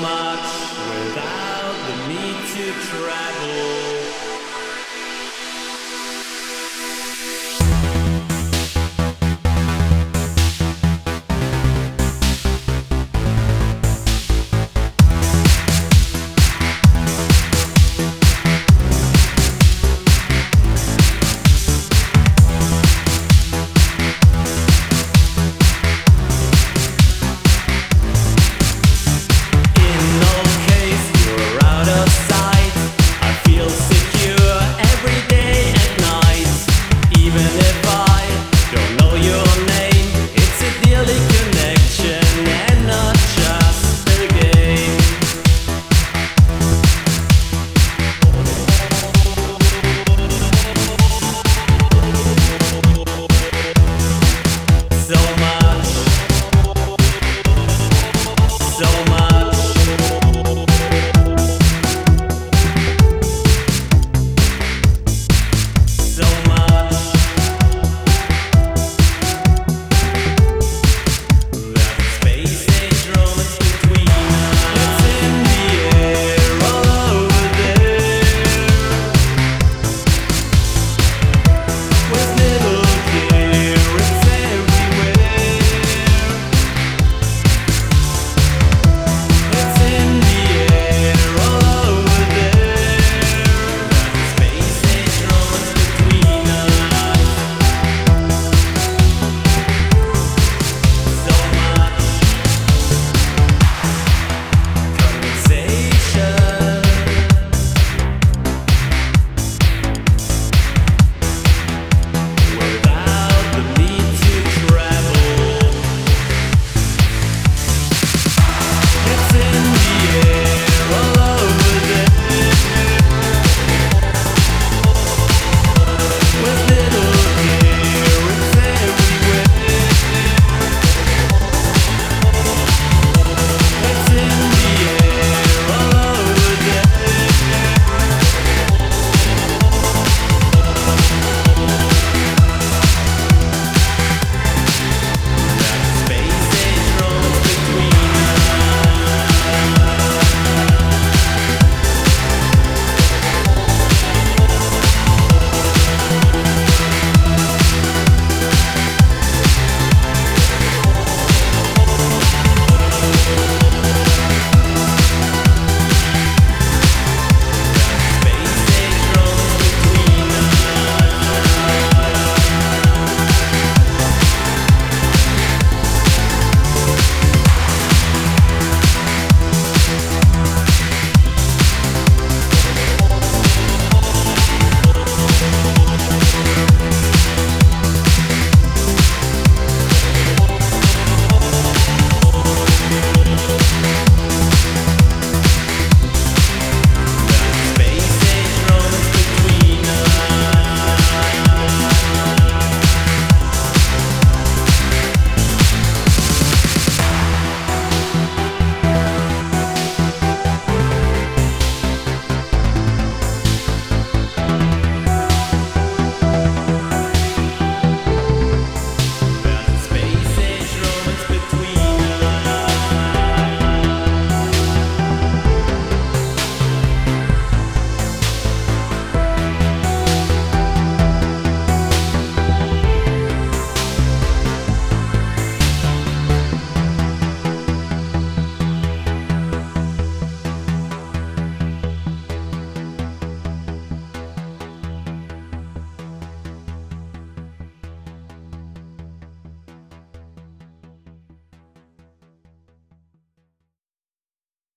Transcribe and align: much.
much. 0.00 0.77